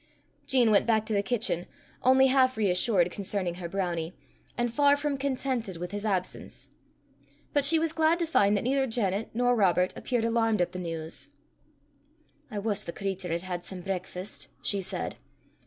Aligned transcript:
Jean 0.47 0.71
went 0.71 0.87
back 0.87 1.05
to 1.05 1.13
the 1.13 1.21
kitchen, 1.21 1.67
only 2.01 2.25
half 2.25 2.57
reassured 2.57 3.11
concerning 3.11 3.53
her 3.61 3.69
brownie, 3.69 4.15
and 4.57 4.73
far 4.73 4.97
from 4.97 5.15
contented 5.15 5.77
with 5.77 5.91
his 5.91 6.07
absence. 6.07 6.69
But 7.53 7.63
she 7.63 7.77
was 7.77 7.93
glad 7.93 8.17
to 8.17 8.25
find 8.25 8.57
that 8.57 8.63
neither 8.63 8.87
Janet 8.87 9.29
nor 9.35 9.55
Robert 9.55 9.93
appeared 9.95 10.25
alarmed 10.25 10.59
at 10.59 10.71
the 10.71 10.79
news. 10.79 11.29
"I 12.49 12.57
wuss 12.57 12.83
the 12.83 12.91
cratur 12.91 13.29
had 13.31 13.43
had 13.43 13.63
some 13.63 13.81
brakfast," 13.81 14.47
she 14.63 14.81
said. 14.81 15.17